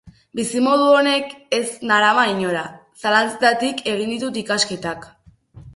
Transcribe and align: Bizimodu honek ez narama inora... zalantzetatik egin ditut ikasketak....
Bizimodu 0.37 0.87
honek 0.93 1.35
ez 1.57 1.61
narama 1.91 2.25
inora... 2.33 2.65
zalantzetatik 3.05 3.87
egin 3.95 4.13
ditut 4.17 4.43
ikasketak.... 4.45 5.09